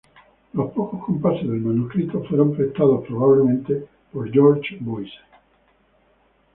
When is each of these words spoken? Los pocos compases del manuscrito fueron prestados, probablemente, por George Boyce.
Los 0.53 0.71
pocos 0.71 1.05
compases 1.05 1.43
del 1.47 1.59
manuscrito 1.61 2.23
fueron 2.23 2.55
prestados, 2.57 3.05
probablemente, 3.05 3.85
por 4.11 4.31
George 4.31 4.77
Boyce. 4.79 5.13